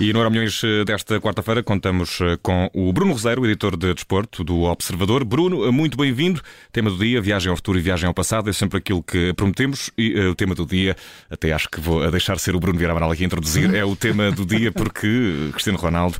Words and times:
E 0.00 0.12
no 0.12 0.18
Euromilhões 0.18 0.60
desta 0.84 1.20
quarta-feira 1.20 1.62
contamos 1.62 2.20
eh, 2.20 2.36
com 2.42 2.68
o 2.74 2.92
Bruno 2.92 3.12
Roseiro, 3.12 3.46
editor 3.46 3.76
de 3.76 3.94
desporto 3.94 4.42
do 4.42 4.62
Observador. 4.62 5.24
Bruno, 5.24 5.70
muito 5.70 5.96
bem-vindo. 5.96 6.42
Tema 6.72 6.90
do 6.90 6.98
dia, 6.98 7.20
viagem 7.22 7.48
ao 7.48 7.54
futuro 7.54 7.78
e 7.78 7.80
viagem 7.80 8.08
ao 8.08 8.12
passado, 8.12 8.50
é 8.50 8.52
sempre 8.52 8.78
aquilo 8.78 9.00
que 9.04 9.32
prometemos. 9.34 9.90
E 9.96 10.18
uh, 10.18 10.30
o 10.30 10.34
tema 10.34 10.52
do 10.52 10.66
dia, 10.66 10.96
até 11.30 11.52
acho 11.52 11.70
que 11.70 11.80
vou 11.80 12.10
deixar 12.10 12.40
ser 12.40 12.56
o 12.56 12.60
Bruno 12.60 12.76
Vieira 12.76 12.92
Amaral 12.92 13.12
aqui 13.12 13.22
a 13.22 13.26
introduzir, 13.26 13.72
é 13.72 13.84
o 13.84 13.94
tema 13.94 14.32
do 14.32 14.44
dia 14.44 14.72
porque 14.72 15.50
Cristiano 15.52 15.78
Ronaldo 15.78 16.18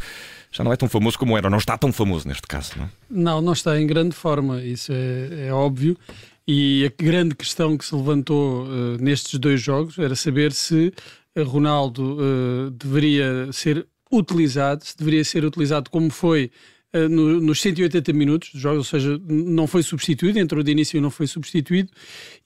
já 0.52 0.62
não 0.62 0.72
é 0.72 0.76
tão 0.76 0.88
famoso 0.88 1.18
como 1.18 1.36
era, 1.36 1.50
não 1.50 1.58
está 1.58 1.76
tão 1.76 1.92
famoso 1.92 2.28
neste 2.28 2.46
caso, 2.46 2.74
não? 2.76 2.88
Não, 3.10 3.42
não 3.42 3.52
está 3.52 3.78
em 3.80 3.86
grande 3.88 4.14
forma, 4.14 4.62
isso 4.62 4.92
é, 4.92 5.48
é 5.48 5.52
óbvio. 5.52 5.98
E 6.46 6.84
a 6.86 7.02
grande 7.02 7.34
questão 7.34 7.76
que 7.76 7.84
se 7.84 7.94
levantou 7.94 8.66
uh, 8.66 8.98
nestes 9.00 9.36
dois 9.36 9.60
jogos 9.60 9.98
era 9.98 10.14
saber 10.14 10.52
se 10.52 10.92
Ronaldo 11.42 12.18
uh, 12.18 12.70
deveria 12.70 13.52
ser 13.52 13.86
utilizado, 14.10 14.84
se 14.84 14.96
deveria 14.96 15.24
ser 15.24 15.44
utilizado 15.44 15.90
como 15.90 16.10
foi 16.10 16.50
uh, 16.94 17.08
no, 17.08 17.40
nos 17.40 17.60
180 17.60 18.12
minutos 18.12 18.50
dos 18.52 18.60
jogos, 18.60 18.78
ou 18.78 18.84
seja, 18.84 19.20
não 19.28 19.66
foi 19.66 19.82
substituído, 19.82 20.38
entrou 20.38 20.62
de 20.62 20.70
início 20.70 20.96
e 20.96 21.00
não 21.00 21.10
foi 21.10 21.26
substituído, 21.26 21.90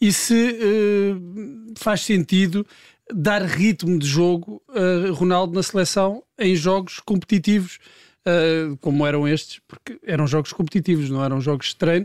e 0.01 0.12
se 0.12 0.34
uh, 0.34 1.74
faz 1.77 2.01
sentido 2.01 2.66
dar 3.12 3.43
ritmo 3.43 3.98
de 3.98 4.06
jogo 4.06 4.62
a 4.69 5.10
Ronaldo 5.12 5.55
na 5.55 5.62
seleção 5.62 6.23
em 6.38 6.55
jogos 6.55 7.01
competitivos. 7.01 7.79
Uh, 8.27 8.77
como 8.79 9.07
eram 9.07 9.27
estes, 9.27 9.59
porque 9.66 9.98
eram 10.05 10.27
jogos 10.27 10.52
competitivos, 10.52 11.09
não 11.09 11.24
eram 11.24 11.41
jogos 11.41 11.68
de 11.68 11.77
treino, 11.77 12.05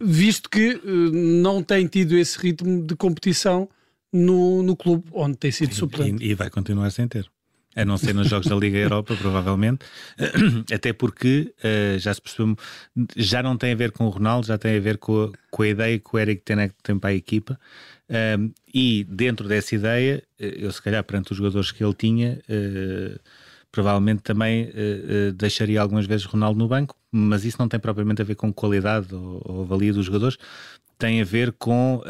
visto 0.00 0.50
que 0.50 0.72
uh, 0.72 1.12
não 1.12 1.62
tem 1.62 1.86
tido 1.86 2.18
esse 2.18 2.36
ritmo 2.36 2.84
de 2.84 2.96
competição 2.96 3.68
no, 4.12 4.62
no 4.62 4.76
clube 4.76 5.04
onde 5.12 5.36
tem 5.36 5.50
sido 5.50 5.74
suplente. 5.74 6.24
E, 6.24 6.30
e, 6.30 6.34
vai 6.34 6.50
continuar 6.50 6.90
sem 6.90 7.06
ter. 7.06 7.30
A 7.76 7.84
não 7.84 7.96
ser 7.96 8.12
nos 8.12 8.28
jogos 8.28 8.48
da 8.48 8.56
Liga 8.56 8.78
Europa, 8.78 9.14
provavelmente. 9.14 9.86
Até 10.74 10.92
porque 10.92 11.54
uh, 11.58 11.98
já 11.98 12.12
se 12.12 12.20
percebeu, 12.20 12.56
já 13.16 13.42
não 13.42 13.56
tem 13.56 13.72
a 13.72 13.76
ver 13.76 13.92
com 13.92 14.06
o 14.06 14.08
Ronaldo, 14.08 14.48
já 14.48 14.58
tem 14.58 14.76
a 14.76 14.80
ver 14.80 14.98
com 14.98 15.24
a, 15.24 15.30
com 15.50 15.62
a 15.62 15.68
ideia 15.68 15.98
que 15.98 16.10
o 16.12 16.18
Eric 16.18 16.42
Tenek 16.42 16.74
tem 16.82 16.98
para 16.98 17.10
a 17.10 17.14
equipa. 17.14 17.58
Um, 18.10 18.52
e 18.74 19.04
dentro 19.04 19.46
dessa 19.46 19.72
ideia, 19.76 20.20
eh, 20.36 20.56
eu 20.58 20.72
se 20.72 20.82
calhar 20.82 21.04
perante 21.04 21.30
os 21.30 21.38
jogadores 21.38 21.70
que 21.70 21.84
ele 21.84 21.94
tinha, 21.94 22.40
uh, 22.48 23.20
provavelmente 23.70 24.22
também 24.22 24.64
uh, 24.64 25.32
deixaria 25.32 25.80
algumas 25.80 26.06
vezes 26.06 26.26
Ronaldo 26.26 26.58
no 26.58 26.66
banco, 26.66 26.96
mas 27.12 27.44
isso 27.44 27.56
não 27.60 27.68
tem 27.68 27.78
propriamente 27.78 28.20
a 28.20 28.24
ver 28.24 28.34
com 28.34 28.52
qualidade 28.52 29.14
ou, 29.14 29.40
ou 29.44 29.64
valia 29.64 29.92
dos 29.92 30.06
jogadores, 30.06 30.36
tem 30.98 31.20
a 31.20 31.24
ver 31.24 31.52
com 31.52 32.02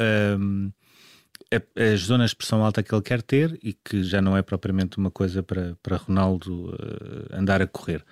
as 1.76 2.00
zonas 2.00 2.30
de 2.30 2.36
pressão 2.36 2.64
alta 2.64 2.82
que 2.82 2.94
ele 2.94 3.02
quer 3.02 3.22
ter 3.22 3.58
e 3.62 3.72
que 3.72 4.04
já 4.04 4.22
não 4.22 4.36
é 4.36 4.42
propriamente 4.42 4.98
uma 4.98 5.10
coisa 5.10 5.42
para, 5.42 5.76
para 5.82 5.96
Ronaldo 5.96 6.70
uh, 6.70 7.36
andar 7.36 7.60
a 7.60 7.66
correr. 7.66 8.04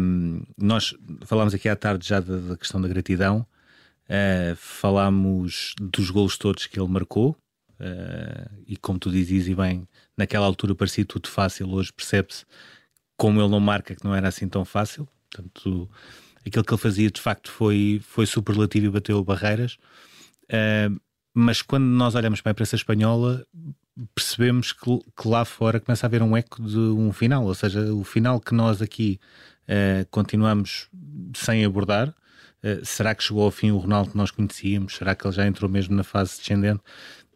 Um, 0.00 0.42
nós 0.58 0.94
falámos 1.24 1.54
aqui 1.54 1.68
à 1.68 1.76
tarde 1.76 2.08
já 2.08 2.18
da, 2.18 2.36
da 2.38 2.56
questão 2.56 2.80
da 2.80 2.88
gratidão, 2.88 3.46
uh, 4.08 4.56
falámos 4.56 5.74
dos 5.80 6.10
golos 6.10 6.36
todos 6.36 6.66
que 6.66 6.78
ele 6.80 6.88
marcou 6.88 7.36
uh, 7.80 8.62
e 8.66 8.76
como 8.76 8.98
tu 8.98 9.10
dizes 9.10 9.46
e 9.46 9.54
bem, 9.54 9.86
naquela 10.16 10.46
altura 10.46 10.74
parecia 10.74 11.04
tudo 11.04 11.28
fácil, 11.28 11.70
hoje 11.70 11.92
percebe-se 11.92 12.44
como 13.16 13.40
ele 13.40 13.48
não 13.48 13.60
marca 13.60 13.94
que 13.94 14.04
não 14.04 14.14
era 14.14 14.28
assim 14.28 14.48
tão 14.48 14.64
fácil. 14.64 15.08
Portanto, 15.30 15.88
aquilo 16.44 16.64
que 16.64 16.72
ele 16.72 16.80
fazia 16.80 17.10
de 17.10 17.20
facto 17.20 17.50
foi, 17.50 18.00
foi 18.02 18.26
superlativo 18.26 18.86
e 18.86 18.90
bateu 18.90 19.22
barreiras. 19.22 19.78
Uh, 20.44 21.00
mas 21.38 21.60
quando 21.60 21.84
nós 21.84 22.14
olhamos 22.14 22.40
para 22.40 22.48
a 22.48 22.52
imprensa 22.52 22.76
espanhola, 22.76 23.44
percebemos 24.14 24.72
que, 24.72 24.98
que, 25.14 25.28
lá 25.28 25.44
fora 25.44 25.78
começa 25.78 26.06
a 26.06 26.08
haver 26.08 26.22
um 26.22 26.34
eco 26.34 26.62
de 26.62 26.78
um 26.78 27.12
final, 27.12 27.44
ou 27.44 27.54
seja, 27.54 27.92
o 27.92 28.02
final 28.04 28.40
que 28.40 28.54
nós 28.54 28.80
aqui 28.80 29.20
uh, 29.68 30.06
continuamos 30.10 30.88
sem 31.34 31.62
abordar. 31.62 32.08
Uh, 32.64 32.82
será 32.82 33.14
que 33.14 33.22
chegou 33.22 33.44
ao 33.44 33.50
fim 33.50 33.70
o 33.70 33.76
Ronaldo 33.76 34.12
que 34.12 34.16
nós 34.16 34.30
conhecíamos? 34.30 34.96
Será 34.96 35.14
que 35.14 35.26
ele 35.26 35.34
já 35.34 35.46
entrou 35.46 35.70
mesmo 35.70 35.94
na 35.94 36.02
fase 36.02 36.38
descendente? 36.38 36.80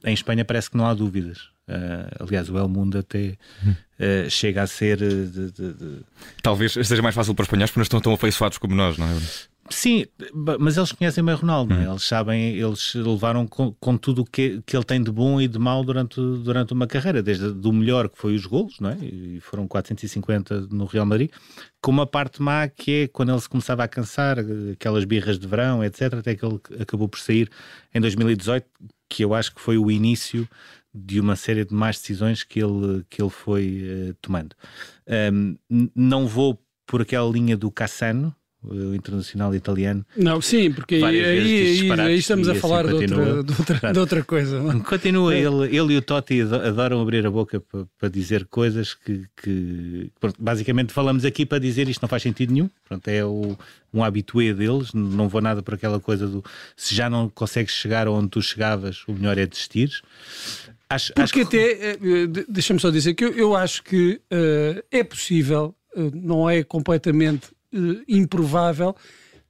Em 0.03 0.15
Espanha 0.15 0.47
parece 0.47 0.71
que 0.71 0.79
não 0.79 0.87
há 0.87 0.95
dúvidas. 0.95 1.51
Uh, 1.69 2.25
aliás, 2.25 2.49
o 2.49 2.57
El 2.57 2.69
Mundo 2.69 2.99
até 2.99 3.37
uh, 3.67 4.31
chega 4.31 4.63
a 4.63 4.67
ser. 4.67 4.97
De, 4.97 5.51
de, 5.51 5.73
de... 5.75 5.99
Talvez 6.43 6.73
seja 6.73 7.03
mais 7.03 7.15
fácil 7.15 7.35
para 7.35 7.43
os 7.43 7.49
espanhóis 7.49 7.71
porque 7.71 7.81
não 7.81 7.83
estão 7.83 8.01
tão 8.01 8.15
afeiçoados 8.15 8.57
como 8.57 8.75
nós, 8.75 8.97
não 8.97 9.07
é? 9.07 9.15
Sim, 9.73 10.05
mas 10.59 10.77
eles 10.77 10.91
conhecem 10.91 11.25
bem 11.25 11.35
Ronaldo, 11.37 11.73
uhum. 11.73 11.93
eles 11.93 12.03
sabem, 12.03 12.57
eles 12.57 12.93
levaram 12.95 13.47
com, 13.47 13.73
com 13.75 13.97
tudo 13.97 14.23
o 14.23 14.25
que, 14.25 14.61
que 14.67 14.77
ele 14.77 14.85
tem 14.85 15.01
de 15.01 15.13
bom 15.13 15.41
e 15.41 15.47
de 15.47 15.61
mau 15.61 15.85
durante, 15.85 16.17
durante 16.17 16.73
uma 16.73 16.89
carreira, 16.89 17.23
desde 17.23 17.53
do 17.53 17.73
melhor 17.73 18.09
que 18.09 18.19
foi 18.19 18.35
os 18.35 18.45
golos, 18.45 18.81
não 18.81 18.91
é? 18.91 18.97
e 19.01 19.39
foram 19.41 19.69
450 19.69 20.63
no 20.73 20.87
Real 20.87 21.07
Madrid, 21.07 21.31
com 21.81 21.93
uma 21.93 22.05
parte 22.05 22.43
má 22.43 22.67
que 22.69 23.03
é 23.05 23.09
quando 23.09 23.31
ele 23.31 23.41
se 23.41 23.49
começava 23.49 23.85
a 23.85 23.89
cansar, 23.89 24.39
aquelas 24.73 25.05
birras 25.05 25.39
de 25.39 25.47
verão, 25.47 25.85
etc., 25.85 26.15
até 26.15 26.35
que 26.35 26.45
ele 26.45 26.61
acabou 26.81 27.09
por 27.09 27.21
sair 27.21 27.49
em 27.95 28.01
2018, 28.01 28.67
que 29.09 29.25
eu 29.25 29.35
acho 29.35 29.55
que 29.55 29.61
foi 29.61 29.79
o 29.79 29.89
início 29.89 30.49
de 30.93 31.21
uma 31.21 31.37
série 31.37 31.65
de 31.65 31.73
más 31.73 31.97
decisões 31.97 32.43
que 32.43 32.61
ele, 32.61 33.05
que 33.09 33.23
ele 33.23 33.31
foi 33.31 33.85
uh, 34.11 34.15
tomando. 34.21 34.57
Um, 35.33 35.57
não 35.95 36.27
vou 36.27 36.61
por 36.87 37.03
aquela 37.03 37.31
linha 37.31 37.57
do 37.57 37.71
Cassano, 37.71 38.29
o 38.29 38.40
internacional 38.95 39.55
italiano. 39.55 40.05
Não, 40.17 40.41
sim, 40.41 40.71
porque 40.71 40.97
aí, 40.97 41.25
aí, 41.25 41.91
aí, 41.93 42.19
estamos 42.19 42.47
a 42.49 42.53
assim 42.53 42.61
falar 42.61 42.87
de, 42.87 42.93
outra, 42.93 43.07
de, 43.43 43.53
outra, 43.59 43.93
de, 43.93 43.99
outra, 43.99 44.23
coisa. 44.23 44.61
Não? 44.61 44.81
Continua, 44.85 45.35
é. 45.35 45.39
ele, 45.39 45.77
ele 45.77 45.95
e 45.95 45.97
o 45.97 46.03
Totti 46.03 46.43
adoram 46.43 47.01
abrir 47.01 47.27
a 47.27 47.31
boca 47.31 47.61
para, 47.61 47.87
para 47.99 48.09
dizer 48.09 48.45
coisas 48.47 48.93
que, 48.95 49.25
que 49.43 50.11
basicamente 50.39 50.93
falamos 50.93 51.25
aqui 51.25 51.47
para 51.47 51.59
dizer 51.59 51.89
isto 51.89 52.03
não 52.03 52.09
faz 52.09 52.23
sentido 52.23 52.53
nenhum. 52.53 52.69
Pronto, 52.87 53.09
é 53.09 53.25
o, 53.25 53.57
um 53.93 54.05
habitué 54.05 54.53
deles, 54.53 54.93
não 54.93 55.29
vou 55.29 55.41
nada 55.41 55.63
por 55.63 55.75
aquela 55.75 55.99
coisa 55.99 56.27
do 56.27 56.45
se 56.77 56.95
já 56.95 57.09
não 57.09 57.29
consegues 57.29 57.73
chegar 57.75 58.09
onde 58.09 58.29
tu 58.29 58.43
chegavas, 58.43 59.05
o 59.09 59.13
melhor 59.13 59.39
é 59.39 59.47
desistir. 59.47 59.91
Acho, 60.89 61.15
porque 61.15 61.41
acho 61.41 61.49
até, 61.49 61.97
que... 61.97 62.09
Eh, 62.09 62.45
deixa-me 62.49 62.81
só 62.81 62.91
dizer 62.91 63.15
que 63.15 63.25
eu, 63.25 63.33
eu 63.33 63.57
acho 63.57 63.83
que 63.85 64.21
uh, 64.33 64.83
é 64.91 65.05
possível, 65.05 65.75
uh, 65.95 66.11
não 66.13 66.51
é 66.51 66.65
completamente 66.65 67.49
uh, 67.75 68.03
improvável 68.09 68.95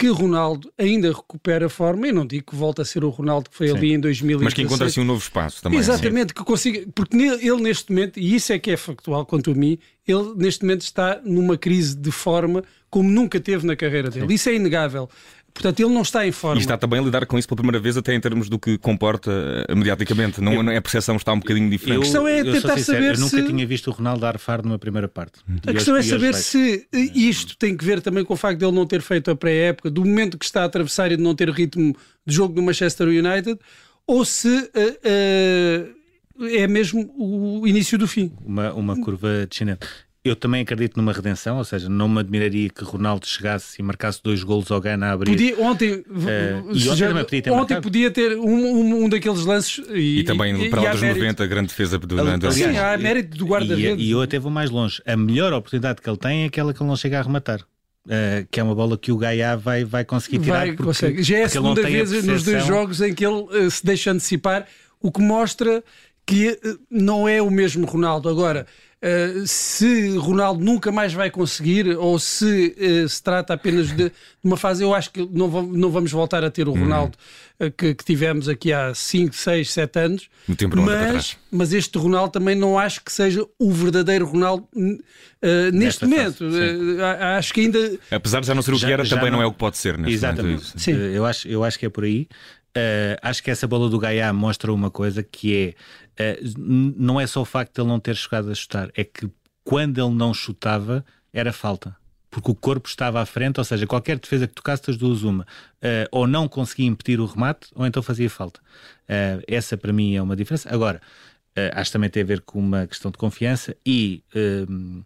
que 0.01 0.09
Ronaldo 0.09 0.73
ainda 0.79 1.13
recupere 1.13 1.67
a 1.67 1.69
forma, 1.69 2.09
e 2.09 2.13
não 2.13 2.27
digo 2.27 2.53
que 2.53 2.57
volta 2.57 2.81
a 2.81 2.85
ser 2.87 3.05
o 3.05 3.11
Ronaldo 3.11 3.51
que 3.51 3.57
foi 3.57 3.69
Sim. 3.69 3.77
ali 3.77 3.93
em 3.93 4.01
2016. 4.01 4.43
Mas 4.43 4.55
que 4.55 4.63
encontra 4.63 4.87
assim 4.87 5.03
um 5.03 5.05
novo 5.05 5.21
espaço 5.21 5.63
também. 5.63 5.79
Exatamente, 5.79 6.33
que 6.33 6.43
consiga, 6.43 6.87
porque 6.95 7.15
ele 7.15 7.61
neste 7.61 7.93
momento, 7.93 8.19
e 8.19 8.35
isso 8.35 8.51
é 8.51 8.59
que 8.59 8.71
é 8.71 8.79
factual 8.79 9.27
quanto 9.27 9.51
a 9.51 9.55
mim, 9.55 9.79
ele 10.09 10.33
neste 10.37 10.65
momento 10.65 10.81
está 10.81 11.21
numa 11.23 11.59
crise 11.59 11.95
de 11.95 12.11
forma 12.11 12.65
como 12.89 13.11
nunca 13.11 13.39
teve 13.39 13.67
na 13.67 13.77
carreira 13.77 14.09
dele. 14.09 14.27
Sim. 14.27 14.35
Isso 14.35 14.49
é 14.49 14.55
inegável. 14.55 15.07
Portanto, 15.53 15.81
ele 15.81 15.93
não 15.93 16.03
está 16.03 16.27
em 16.27 16.33
forma. 16.33 16.59
E 16.59 16.61
está 16.61 16.77
também 16.77 17.01
a 17.01 17.03
lidar 17.03 17.27
com 17.27 17.39
isso 17.39 17.49
pela 17.49 17.57
primeira 17.57 17.79
vez, 17.79 17.97
até 17.97 18.15
em 18.15 18.21
termos 18.21 18.49
do 18.49 18.59
que 18.59 18.79
comporta 18.79 19.31
uh, 19.31 19.77
mediaticamente. 19.77 20.41
Não, 20.41 20.53
eu, 20.53 20.77
a 20.77 20.81
percepção 20.81 21.17
está 21.17 21.33
um 21.33 21.39
bocadinho 21.39 21.69
diferente. 21.69 21.97
Eu, 21.97 22.01
a 22.01 22.05
questão 22.05 22.29
é 22.29 22.43
tentar 22.43 22.77
sincero, 22.77 22.85
saber 22.85 23.11
eu 23.11 23.17
se. 23.17 23.23
Eu 23.23 23.41
nunca 23.41 23.53
tinha 23.53 23.67
visto 23.67 23.87
o 23.89 23.91
Ronaldo 23.93 24.21
dar 24.21 24.39
faro 24.39 24.63
numa 24.63 24.79
primeira 24.79 25.09
parte. 25.09 25.41
A 25.67 25.73
questão 25.73 25.97
é 25.97 26.03
saber 26.03 26.35
se 26.35 26.87
isto 26.93 27.57
tem 27.57 27.77
que 27.77 27.85
ver 27.85 28.01
também 28.01 28.25
com 28.25 28.35
o 28.35 28.37
facto 28.37 28.59
de 28.59 28.65
ele 28.65 28.75
não 28.75 28.87
ter 28.87 29.03
feito 29.03 29.31
a 29.31 29.37
pré-época, 29.37 29.91
do 29.91 30.05
momento 30.05 30.39
que 30.39 30.45
está 30.45 30.63
a 30.63 30.65
atravessar 30.65 31.11
e 31.13 31.17
de 31.17 31.23
não 31.23 31.35
ter 31.35 31.51
ritmo 31.51 31.95
de 32.27 32.35
jogo 32.35 32.55
do 32.55 32.63
Manchester 32.63 33.09
United, 33.09 33.59
ou 34.07 34.25
se. 34.25 34.49
Uh, 34.49 35.89
uh, 35.89 36.01
é 36.43 36.67
mesmo 36.67 37.13
o 37.19 37.67
início 37.67 37.99
do 37.99 38.09
fim. 38.09 38.33
Uma, 38.43 38.73
uma 38.73 38.99
curva 38.99 39.47
descendente. 39.47 39.87
Eu 40.23 40.37
também 40.37 40.61
acredito 40.61 40.99
numa 40.99 41.15
redenção, 41.15 41.57
ou 41.57 41.65
seja, 41.65 41.89
não 41.89 42.07
me 42.07 42.21
admiraria 42.21 42.69
que 42.69 42.85
Ronaldo 42.85 43.27
chegasse 43.27 43.81
e 43.81 43.83
marcasse 43.83 44.21
dois 44.23 44.43
golos 44.43 44.71
ao 44.71 44.79
Gana 44.79 45.07
a 45.07 45.13
abrir. 45.13 45.31
Podia, 45.31 45.59
ontem, 45.59 45.95
uh, 45.95 46.05
e 46.75 46.89
ontem, 46.91 46.97
já, 46.97 47.25
podia 47.25 47.43
ter, 47.43 47.51
ontem 47.51 47.81
podia 47.81 48.11
ter 48.11 48.37
um, 48.37 48.51
um, 48.51 49.05
um, 49.05 49.09
daqueles 49.09 49.47
lances. 49.47 49.83
E, 49.89 50.19
e 50.19 50.25
também 50.25 50.67
e, 50.67 50.69
para 50.69 50.83
lá 50.83 50.91
dos 50.93 51.01
90, 51.01 51.43
a 51.43 51.47
grande 51.47 51.69
defesa 51.69 51.99
do 51.99 52.17
Nando. 52.17 52.53
Sim, 52.53 52.77
há 52.77 52.99
mérito 52.99 53.39
do 53.39 53.47
guarda-redes. 53.47 53.99
E, 53.99 54.09
e 54.09 54.11
eu 54.11 54.21
até 54.21 54.39
vou 54.39 54.51
mais 54.51 54.69
longe. 54.69 55.03
A 55.07 55.17
melhor 55.17 55.55
oportunidade 55.55 56.03
que 56.03 56.11
ele 56.11 56.19
tem 56.19 56.43
é 56.43 56.47
aquela 56.47 56.75
que 56.75 56.83
ele 56.83 56.89
não 56.89 56.97
chega 56.97 57.17
a 57.17 57.21
arrematar. 57.21 57.61
Uh, 58.07 58.47
que 58.51 58.61
é 58.61 58.63
uma 58.63 58.75
bola 58.75 58.99
que 58.99 59.13
o 59.13 59.17
Gaia 59.17 59.57
vai, 59.57 59.85
vai 59.85 60.05
conseguir 60.05 60.41
tirar. 60.41 60.67
Vai, 60.67 60.73
porque, 60.73 61.23
Já 61.23 61.39
é 61.39 61.43
a 61.45 61.49
segunda 61.49 61.83
vez 61.83 62.13
a 62.13 62.23
nos 62.23 62.45
dois 62.45 62.67
jogos 62.67 63.01
em 63.01 63.15
que 63.15 63.25
ele 63.25 63.43
uh, 63.43 63.71
se 63.71 63.85
deixa 63.85 64.11
antecipar, 64.11 64.67
o 65.01 65.11
que 65.11 65.21
mostra 65.23 65.83
que 66.27 66.49
uh, 66.49 66.79
não 66.91 67.27
é 67.29 67.41
o 67.41 67.51
mesmo 67.51 67.87
Ronaldo. 67.87 68.29
Agora, 68.29 68.67
Uh, 69.03 69.47
se 69.47 70.15
Ronaldo 70.19 70.63
nunca 70.63 70.93
mais 70.93 71.15
vai 71.15 71.31
conseguir 71.31 71.97
ou 71.97 72.19
se 72.19 72.77
uh, 72.79 73.09
se 73.09 73.23
trata 73.23 73.55
apenas 73.55 73.89
de, 73.89 74.11
de, 74.11 74.13
uma 74.45 74.59
fase, 74.59 74.85
eu 74.85 74.95
acho 74.95 75.11
que 75.11 75.27
não, 75.33 75.49
vamos, 75.49 75.79
não 75.79 75.91
vamos 75.91 76.13
voltar 76.13 76.45
a 76.45 76.51
ter 76.51 76.69
o 76.69 76.73
hum. 76.73 76.81
Ronaldo 76.81 77.17
uh, 77.59 77.71
que, 77.71 77.95
que, 77.95 78.05
tivemos 78.05 78.47
aqui 78.47 78.75
há 78.75 78.95
5, 78.95 79.35
6, 79.35 79.73
7 79.73 79.99
anos. 80.01 80.29
No 80.47 80.55
tempo 80.55 80.77
mas, 80.77 81.39
mas 81.51 81.73
este 81.73 81.97
Ronaldo 81.97 82.31
também 82.31 82.55
não 82.55 82.79
acho 82.79 83.03
que 83.03 83.11
seja 83.11 83.43
o 83.59 83.73
verdadeiro 83.73 84.27
Ronaldo 84.27 84.69
neste 85.73 86.05
momento. 86.05 86.45
acho 87.39 87.55
que 87.55 87.63
ainda. 87.63 87.99
Apesar 88.11 88.41
de 88.41 88.49
já 88.49 88.55
não 88.55 88.61
ser 88.61 88.75
o 88.75 88.79
que 88.79 88.85
era, 88.85 89.09
também 89.09 89.31
não... 89.31 89.39
não... 89.39 89.45
é 89.45 89.47
o 89.47 89.53
que 89.53 89.59
pode 89.59 89.79
ser. 89.79 89.99
Exatamente. 90.07 90.63
Momento, 90.63 90.79
Sim. 90.79 90.93
eu, 90.93 91.25
acho, 91.25 91.49
eu 91.49 91.65
acho 91.65 91.79
que 91.79 91.87
é 91.87 91.89
por 91.89 92.05
aí. 92.05 92.29
Uh, 92.77 93.19
acho 93.21 93.43
que 93.43 93.51
essa 93.51 93.67
bola 93.67 93.89
do 93.89 93.99
Gaia 93.99 94.33
mostra 94.33 94.73
uma 94.73 94.93
coisa 94.93 95.25
que 95.25 95.75
é 96.17 96.39
uh, 96.39 96.55
não 96.57 97.21
é 97.21 97.27
só 97.27 97.43
o 97.43 97.45
facto 97.45 97.75
de 97.75 97.81
ele 97.81 97.89
não 97.89 97.99
ter 97.99 98.15
chegado 98.15 98.49
a 98.51 98.55
chutar, 98.55 98.91
é 98.95 99.03
que 99.03 99.29
quando 99.65 99.99
ele 99.99 100.15
não 100.15 100.33
chutava, 100.33 101.05
era 101.33 101.53
falta 101.53 101.97
porque 102.31 102.49
o 102.49 102.55
corpo 102.55 102.89
estava 102.89 103.21
à 103.21 103.27
frente, 103.27 103.59
ou 103.59 103.65
seja, 103.65 103.89
qualquer 103.89 104.17
defesa 104.17 104.47
que 104.47 104.55
tocasse 104.55 104.87
das 104.87 104.97
duas 104.97 105.25
uma, 105.25 105.43
uh, 105.43 106.07
ou 106.13 106.29
não 106.29 106.47
conseguia 106.47 106.87
impedir 106.87 107.19
o 107.19 107.27
remate, 107.27 107.67
ou 107.75 107.85
então 107.85 108.01
fazia 108.05 108.31
falta. 108.31 108.61
Essa 109.49 109.77
para 109.77 109.93
mim 109.93 110.15
é 110.15 110.23
uma 110.23 110.37
diferença. 110.37 110.73
Agora, 110.73 111.01
acho 111.75 111.91
que 111.91 111.93
também 111.93 112.09
tem 112.09 112.23
a 112.23 112.27
ver 112.27 112.41
com 112.43 112.61
uma 112.61 112.87
questão 112.87 113.11
de 113.11 113.19
confiança 113.19 113.77
e 113.85 114.23
ehm, 114.33 115.03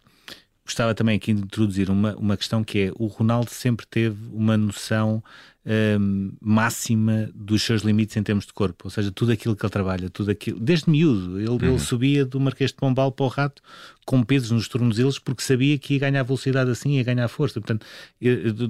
gostava 0.65 0.95
também 0.95 1.17
aqui 1.17 1.33
de 1.33 1.41
introduzir 1.41 1.91
uma, 1.91 2.15
uma 2.17 2.37
questão 2.37 2.65
que 2.65 2.79
é 2.79 2.93
o 2.97 3.07
Ronaldo 3.07 3.51
sempre 3.51 3.87
teve 3.87 4.19
uma 4.33 4.57
noção 4.57 5.23
um, 5.67 6.33
máxima 6.41 7.31
dos 7.35 7.63
seus 7.63 7.83
limites 7.83 8.17
em 8.17 8.23
termos 8.23 8.47
de 8.47 8.53
corpo, 8.53 8.85
ou 8.85 8.91
seja, 8.91 9.11
tudo 9.11 9.33
aquilo 9.33 9.57
que 9.57 9.65
ele 9.65 9.73
trabalha, 9.73 10.11
tudo 10.11 10.31
aquilo, 10.31 10.61
desde 10.61 10.91
miúdo, 10.91 11.41
ele, 11.41 11.49
uhum. 11.49 11.59
ele 11.63 11.79
subia 11.79 12.25
do 12.25 12.39
Marquês 12.39 12.71
de 12.71 12.77
Pombal 12.77 13.11
para 13.11 13.25
o 13.25 13.29
Rato 13.29 13.63
com 14.05 14.23
pesos 14.23 14.51
nos 14.51 14.69
tornozelos 14.69 15.19
porque 15.19 15.43
sabia 15.43 15.79
que 15.79 15.95
ia 15.95 16.01
ganhar 16.01 16.23
velocidade 16.23 16.71
assim, 16.71 16.97
ia 16.97 17.03
ganhar 17.03 17.27
força. 17.29 17.61
Portanto, 17.61 17.87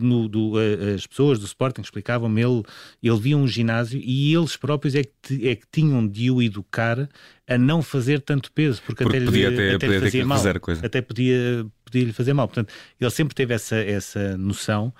no, 0.00 0.28
do, 0.28 0.52
as 0.94 1.06
pessoas 1.06 1.38
do 1.38 1.44
Sporting 1.46 1.80
explicavam-me, 1.80 2.40
ele, 2.40 2.62
ele 3.02 3.18
via 3.18 3.36
um 3.36 3.46
ginásio 3.46 4.00
e 4.02 4.32
eles 4.32 4.56
próprios 4.56 4.94
é 4.94 5.02
que, 5.02 5.48
é 5.48 5.56
que 5.56 5.66
tinham 5.72 6.06
de 6.06 6.30
o 6.30 6.40
educar 6.40 7.08
a 7.46 7.58
não 7.58 7.82
fazer 7.82 8.20
tanto 8.20 8.50
peso, 8.52 8.80
porque, 8.86 9.02
porque 9.02 9.18
até, 9.18 9.26
podia 9.26 9.50
lhe, 9.50 9.54
até, 9.54 9.74
até 9.74 9.86
podia 9.86 9.98
lhe 9.98 10.04
fazia 10.04 10.26
mal. 10.26 10.42
Até 10.82 11.02
podia, 11.02 11.66
podia 11.84 12.04
lhe 12.04 12.12
fazer 12.12 12.32
mal. 12.32 12.48
Portanto, 12.48 12.72
ele 12.98 13.10
sempre 13.10 13.34
teve 13.34 13.52
essa, 13.52 13.76
essa 13.76 14.36
noção, 14.38 14.94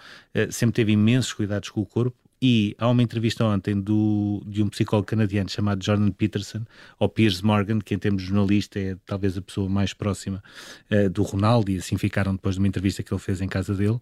sempre 0.51 0.75
teve 0.75 0.93
imensos 0.93 1.33
cuidados 1.33 1.71
com 1.71 1.81
o 1.81 1.87
corpo 1.87 2.17
e 2.47 2.77
há 2.79 2.91
uma 2.91 3.03
entrevista 3.03 3.43
ontem 3.43 3.81
do, 3.81 4.43
de 4.47 4.63
um 4.63 4.69
psicólogo 4.69 5.07
canadiano 5.07 5.49
chamado 5.49 5.83
Jordan 5.83 6.11
Peterson, 6.11 6.67
ou 6.99 7.09
Piers 7.09 7.41
Morgan, 7.41 7.79
que 7.79 7.95
em 7.95 7.99
termos 7.99 8.21
de 8.21 8.29
jornalista 8.29 8.79
é 8.79 8.97
talvez 9.07 9.39
a 9.39 9.41
pessoa 9.41 9.67
mais 9.67 9.95
próxima 9.95 10.45
uh, 10.91 11.09
do 11.09 11.23
Ronaldo, 11.23 11.71
e 11.71 11.79
assim 11.79 11.97
ficaram 11.97 12.35
depois 12.35 12.57
de 12.57 12.59
uma 12.59 12.69
entrevista 12.69 13.03
que 13.03 13.15
ele 13.15 13.19
fez 13.19 13.41
em 13.41 13.49
casa 13.49 13.75
dele, 13.75 13.99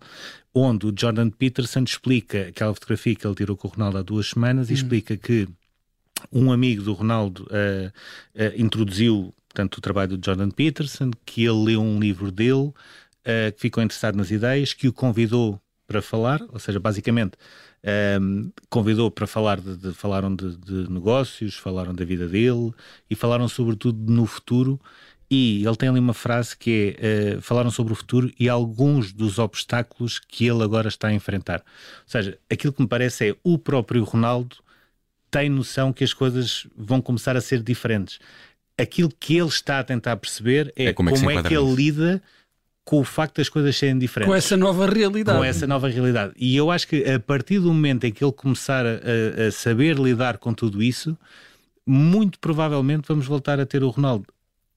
onde 0.52 0.86
o 0.88 0.94
Jordan 0.98 1.30
Peterson 1.30 1.84
explica 1.84 2.48
aquela 2.48 2.74
fotografia 2.74 3.14
que 3.14 3.24
ele 3.24 3.36
tirou 3.36 3.56
com 3.56 3.68
o 3.68 3.70
Ronaldo 3.70 3.98
há 3.98 4.02
duas 4.02 4.30
semanas 4.30 4.70
e 4.70 4.72
hum. 4.72 4.74
explica 4.74 5.16
que 5.16 5.48
um 6.32 6.50
amigo 6.50 6.82
do 6.82 6.94
Ronaldo 6.94 7.44
uh, 7.44 7.88
uh, 8.42 8.60
introduziu 8.60 9.32
portanto, 9.48 9.76
o 9.76 9.80
trabalho 9.80 10.16
do 10.16 10.26
Jordan 10.26 10.50
Peterson, 10.50 11.12
que 11.24 11.44
ele 11.44 11.64
leu 11.64 11.80
um 11.80 12.00
livro 12.00 12.32
dele, 12.32 12.72
que 13.54 13.60
ficou 13.60 13.82
interessado 13.84 14.16
nas 14.16 14.30
ideias, 14.30 14.72
que 14.72 14.88
o 14.88 14.92
convidou 14.92 15.61
para 15.92 16.00
falar, 16.00 16.40
ou 16.48 16.58
seja, 16.58 16.80
basicamente 16.80 17.36
um, 18.20 18.50
convidou 18.70 19.10
para 19.10 19.26
falar 19.26 19.60
de, 19.60 19.76
de 19.76 19.92
falaram 19.92 20.34
de, 20.34 20.56
de, 20.56 20.90
negócios, 20.90 21.54
falaram 21.54 21.94
da 21.94 22.04
vida 22.04 22.26
dele 22.26 22.72
e 23.10 23.14
falaram 23.14 23.46
sobretudo 23.46 24.10
no 24.10 24.24
futuro. 24.24 24.80
E 25.30 25.64
ele 25.64 25.76
tem 25.76 25.88
ali 25.88 25.98
uma 25.98 26.14
frase 26.14 26.56
que 26.56 26.96
é: 26.98 27.36
uh, 27.36 27.42
falaram 27.42 27.70
sobre 27.70 27.92
o 27.92 27.96
futuro 27.96 28.32
e 28.38 28.48
alguns 28.48 29.12
dos 29.12 29.38
obstáculos 29.38 30.18
que 30.18 30.46
ele 30.46 30.62
agora 30.62 30.88
está 30.88 31.08
a 31.08 31.12
enfrentar. 31.12 31.60
Ou 31.60 32.08
seja, 32.08 32.38
aquilo 32.50 32.72
que 32.72 32.80
me 32.82 32.88
parece 32.88 33.30
é 33.30 33.36
o 33.44 33.58
próprio 33.58 34.02
Ronaldo 34.04 34.56
tem 35.30 35.48
noção 35.48 35.92
que 35.92 36.04
as 36.04 36.12
coisas 36.12 36.66
vão 36.76 37.00
começar 37.00 37.36
a 37.36 37.40
ser 37.40 37.62
diferentes. 37.62 38.18
Aquilo 38.78 39.10
que 39.18 39.36
ele 39.36 39.48
está 39.48 39.78
a 39.78 39.84
tentar 39.84 40.16
perceber 40.16 40.72
é, 40.76 40.86
é 40.86 40.92
como 40.92 41.08
é 41.08 41.12
que, 41.12 41.18
como 41.18 41.30
é 41.30 41.42
que 41.42 41.54
ele 41.54 41.74
lida 41.74 42.22
com 42.84 43.00
o 43.00 43.04
facto 43.04 43.36
das 43.36 43.48
coisas 43.48 43.76
serem 43.76 43.98
diferentes. 43.98 44.30
Com 44.30 44.36
essa 44.36 44.56
nova 44.56 44.86
realidade. 44.86 45.38
Com 45.38 45.44
essa 45.44 45.66
nova 45.66 45.88
realidade. 45.88 46.32
E 46.36 46.56
eu 46.56 46.70
acho 46.70 46.88
que 46.88 47.08
a 47.08 47.20
partir 47.20 47.60
do 47.60 47.72
momento 47.72 48.04
em 48.04 48.12
que 48.12 48.24
ele 48.24 48.32
começar 48.32 48.84
a, 48.84 49.46
a 49.46 49.52
saber 49.52 49.96
lidar 49.96 50.38
com 50.38 50.52
tudo 50.52 50.82
isso, 50.82 51.16
muito 51.86 52.38
provavelmente 52.38 53.04
vamos 53.06 53.26
voltar 53.26 53.60
a 53.60 53.66
ter 53.66 53.82
o 53.82 53.88
Ronaldo 53.88 54.26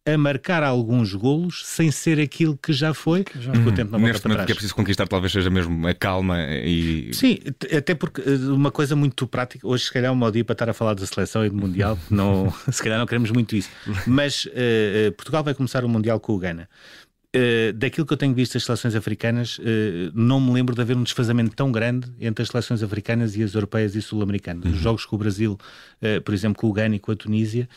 a 0.07 0.17
marcar 0.19 0.61
alguns 0.61 1.15
golos 1.15 1.65
sem 1.65 1.89
ser 1.89 2.19
aquilo 2.19 2.55
que 2.55 2.71
já 2.71 2.93
foi, 2.93 3.23
que 3.23 3.41
já... 3.41 3.51
o 3.51 3.71
tempo 3.71 3.91
não 3.91 3.99
Neste 3.99 4.27
momento 4.27 4.45
que 4.45 4.51
é 4.51 4.55
preciso 4.55 4.75
conquistar 4.75 5.07
talvez 5.07 5.31
seja 5.31 5.49
mesmo 5.49 5.87
a 5.87 5.95
calma 5.95 6.37
e... 6.47 7.09
Sim, 7.11 7.39
até 7.75 7.95
porque 7.95 8.21
eh, 8.21 8.35
uma 8.51 8.69
coisa 8.69 8.95
muito 8.95 9.25
prática, 9.25 9.67
hoje 9.67 9.85
se 9.85 9.91
calhar 9.91 10.09
é 10.09 10.11
um 10.11 10.15
mau 10.15 10.29
dia 10.29 10.45
para 10.45 10.53
estar 10.53 10.69
a 10.69 10.73
falar 10.73 10.93
da 10.93 11.05
seleção 11.07 11.43
e 11.43 11.49
do 11.49 11.55
Mundial, 11.55 11.97
não, 12.11 12.53
se 12.71 12.83
calhar 12.83 12.99
não 12.99 13.07
queremos 13.07 13.31
muito 13.31 13.55
isso, 13.55 13.69
mas 14.05 14.45
uh, 14.45 15.11
Portugal 15.13 15.43
vai 15.43 15.55
começar 15.55 15.83
o 15.83 15.89
Mundial 15.89 16.19
com 16.19 16.33
o 16.33 16.37
Ghana. 16.37 16.69
Uh, 17.35 17.73
daquilo 17.73 18.05
que 18.07 18.13
eu 18.13 18.17
tenho 18.17 18.33
visto 18.33 18.53
das 18.53 18.63
seleções 18.63 18.95
africanas, 18.95 19.57
uh, 19.59 19.61
não 20.13 20.39
me 20.39 20.53
lembro 20.53 20.73
de 20.73 20.79
haver 20.79 20.95
um 20.95 21.03
desfazamento 21.03 21.53
tão 21.53 21.69
grande 21.69 22.09
entre 22.17 22.41
as 22.41 22.47
seleções 22.47 22.81
africanas 22.81 23.35
e 23.35 23.43
as 23.43 23.53
europeias 23.53 23.93
e 23.93 24.01
sul-americanas. 24.01 24.63
Uhum. 24.63 24.71
Os 24.71 24.77
jogos 24.77 25.05
com 25.05 25.17
o 25.17 25.19
Brasil, 25.19 25.59
uh, 26.01 26.21
por 26.21 26.33
exemplo, 26.33 26.61
com 26.61 26.69
o 26.69 26.71
Ghana 26.71 26.95
e 26.95 26.99
com 26.99 27.11
a 27.11 27.15
Tunísia, 27.15 27.67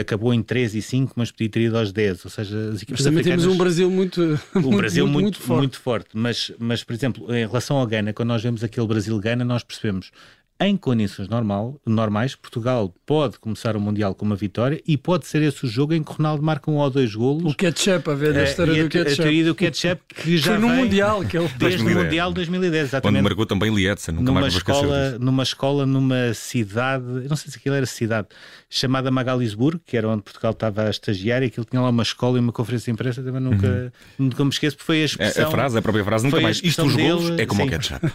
acabou 0.00 0.32
em 0.32 0.42
3 0.42 0.74
e 0.74 0.80
5, 0.80 1.12
mas 1.16 1.30
podia 1.30 1.50
ter 1.50 1.60
ido 1.60 1.76
aos 1.76 1.92
10. 1.92 2.24
Ou 2.24 2.30
seja, 2.30 2.70
as 2.70 2.82
equipas 2.82 3.00
mas 3.00 3.04
também 3.04 3.20
africanas... 3.20 3.42
temos 3.42 3.54
um 3.54 3.58
Brasil 3.58 3.90
muito, 3.90 4.40
um 4.56 4.76
Brasil 4.76 5.06
muito, 5.06 5.14
muito, 5.14 5.22
muito, 5.22 5.40
forte. 5.40 5.58
muito 5.58 5.80
forte. 5.80 6.08
Mas, 6.14 6.52
mas, 6.58 6.82
por 6.82 6.94
exemplo, 6.94 7.34
em 7.34 7.46
relação 7.46 7.76
ao 7.76 7.86
Ghana, 7.86 8.14
quando 8.14 8.28
nós 8.28 8.42
vemos 8.42 8.64
aquele 8.64 8.86
Brasil-Ghana, 8.86 9.44
nós 9.44 9.62
percebemos 9.62 10.10
em 10.60 10.76
condições 10.76 11.28
normal, 11.28 11.80
normais, 11.86 12.34
Portugal 12.34 12.92
pode 13.06 13.38
começar 13.38 13.76
o 13.76 13.80
Mundial 13.80 14.12
com 14.12 14.24
uma 14.24 14.34
vitória 14.34 14.82
e 14.86 14.96
pode 14.96 15.26
ser 15.26 15.40
esse 15.42 15.64
o 15.64 15.68
jogo 15.68 15.94
em 15.94 16.02
que 16.02 16.12
Ronaldo 16.12 16.42
marca 16.42 16.68
um 16.68 16.78
ou 16.78 16.90
dois 16.90 17.14
golos. 17.14 17.52
O 17.52 17.54
ketchup, 17.54 18.10
a 18.10 18.14
ver 18.14 18.36
a 18.36 18.42
história 18.42 18.72
é, 18.72 18.82
do 18.82 18.88
ketchup. 18.88 19.12
A 19.12 19.16
teoria 19.16 19.44
do 19.44 19.54
ketchup 19.54 20.02
que 20.14 20.36
já 20.36 20.58
Foi 20.58 20.68
no 20.68 20.74
Mundial 20.74 21.24
que 21.24 21.38
ele 21.38 21.48
Desde 21.56 21.84
o 21.84 21.88
Mundial 21.88 22.32
2010, 22.32 22.88
exatamente. 22.88 23.16
Onde 23.16 23.22
marcou 23.22 23.46
também 23.46 23.72
Lietzen, 23.72 24.14
nunca 24.14 24.26
numa 24.26 24.40
mais 24.40 24.54
escola, 24.54 25.18
Numa 25.20 25.42
escola, 25.44 25.86
numa 25.86 26.34
cidade, 26.34 27.04
não 27.28 27.36
sei 27.36 27.52
se 27.52 27.58
aquilo 27.58 27.76
era 27.76 27.86
cidade, 27.86 28.26
chamada 28.68 29.12
Magalisburgo, 29.12 29.80
que 29.86 29.96
era 29.96 30.08
onde 30.08 30.22
Portugal 30.22 30.50
estava 30.50 30.84
a 30.84 30.90
estagiar 30.90 31.42
e 31.44 31.46
aquilo 31.46 31.64
tinha 31.64 31.80
lá 31.80 31.90
uma 31.90 32.02
escola 32.02 32.36
e 32.36 32.40
uma 32.40 32.52
conferência 32.52 32.86
de 32.86 32.90
imprensa, 32.94 33.22
também 33.22 33.40
nunca, 33.40 33.92
uhum. 34.18 34.26
nunca 34.26 34.44
me 34.44 34.50
esqueço, 34.50 34.76
porque 34.76 34.86
foi 34.86 35.02
a 35.02 35.04
expressão... 35.04 35.44
A, 35.44 35.46
a 35.46 35.50
frase, 35.50 35.78
a 35.78 35.82
própria 35.82 36.04
frase, 36.04 36.24
nunca 36.24 36.40
mais. 36.40 36.60
Isto 36.64 36.82
dos 36.82 36.96
golos 36.96 37.38
é 37.38 37.46
como 37.46 37.62
sim. 37.62 37.68
o 37.68 37.70
ketchup. 37.70 38.06
Uh, 38.06 38.12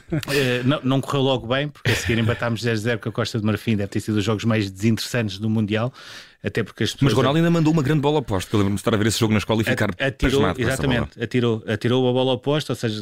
não, 0.66 0.80
não 0.84 1.02
correu 1.02 1.22
logo 1.22 1.48
bem, 1.48 1.70
porque 1.70 1.92
a 1.92 1.96
seguir 1.96 2.20
empatámos 2.34 2.62
0-0 2.62 3.00
com 3.00 3.10
a 3.10 3.12
Costa 3.12 3.40
de 3.40 3.46
Marfim, 3.46 3.76
deve 3.76 3.90
ter 3.90 4.00
sido 4.00 4.18
os 4.18 4.24
jogos 4.24 4.44
mais 4.44 4.70
desinteressantes 4.70 5.38
do 5.38 5.50
Mundial. 5.50 5.94
Até 6.44 6.62
porque 6.62 6.84
as 6.84 6.92
pessoas... 6.92 7.12
Mas 7.12 7.18
Ronaldo 7.18 7.38
ainda 7.38 7.50
mandou 7.50 7.72
uma 7.72 7.82
grande 7.82 8.02
bola 8.02 8.20
oposta, 8.20 8.50
que 8.50 8.56
eu 8.56 8.60
lembro-me 8.60 8.76
de 8.76 8.82
estar 8.82 8.94
a 8.94 8.98
ver 8.98 9.08
esse 9.08 9.20
jogo 9.20 9.32
na 9.32 9.40
escola 9.40 9.62
e 9.62 9.64
ficar 9.64 9.90
atirou, 9.98 10.54
Exatamente, 10.58 11.24
atirou, 11.24 11.64
atirou 11.66 12.10
a 12.10 12.12
bola 12.12 12.34
oposta, 12.34 12.74
ou 12.74 12.76
seja, 12.76 13.02